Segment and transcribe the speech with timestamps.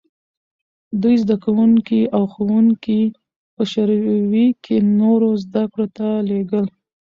[1.01, 3.01] دوی زدکوونکي او ښوونکي
[3.55, 6.65] په شوروي کې نورو زدکړو ته لېږل.